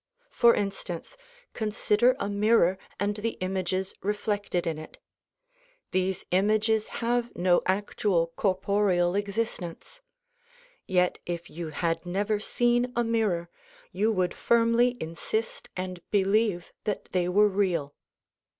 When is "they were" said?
17.11-17.47